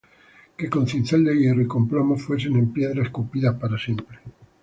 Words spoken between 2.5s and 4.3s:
en piedra esculpidas para siempre!